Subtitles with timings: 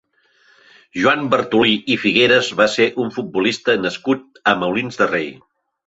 [1.01, 5.35] Joan Bartolí i Figueras va ser un futbolista nascut a Molins de Rei.